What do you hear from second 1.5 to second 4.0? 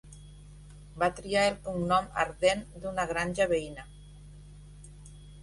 cognom, "Arden", d'una granja veïna.